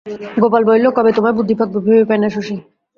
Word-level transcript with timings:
গোপাল 0.41 0.63
বলিল, 0.65 0.85
কবে 0.97 1.11
তোমায় 1.17 1.35
বুদ্ধি 1.37 1.55
পাকবে, 1.59 1.79
ভেবে 1.85 2.03
পাই 2.09 2.19
না 2.21 2.29
শশী। 2.29 2.55